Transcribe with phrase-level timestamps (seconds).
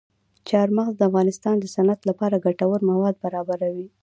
[0.49, 3.87] چار مغز د افغانستان د صنعت لپاره ګټور مواد برابروي.